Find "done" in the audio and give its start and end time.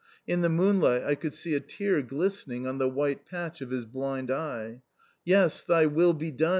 6.31-6.49